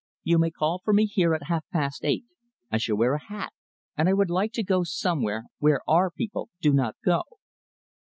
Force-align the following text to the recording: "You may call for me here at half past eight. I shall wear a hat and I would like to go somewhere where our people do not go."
"You 0.23 0.39
may 0.39 0.49
call 0.49 0.79
for 0.83 0.93
me 0.93 1.05
here 1.05 1.35
at 1.35 1.43
half 1.43 1.63
past 1.71 2.03
eight. 2.03 2.25
I 2.71 2.79
shall 2.79 2.97
wear 2.97 3.13
a 3.13 3.21
hat 3.23 3.53
and 3.95 4.09
I 4.09 4.13
would 4.13 4.31
like 4.31 4.51
to 4.53 4.63
go 4.63 4.83
somewhere 4.83 5.43
where 5.59 5.81
our 5.87 6.09
people 6.09 6.49
do 6.59 6.73
not 6.73 6.95
go." 7.05 7.21